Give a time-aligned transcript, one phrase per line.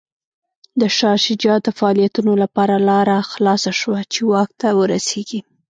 [0.79, 5.39] د شاه شجاع د فعالیتونو لپاره لاره خلاصه شوه چې واک ته ورسېږي.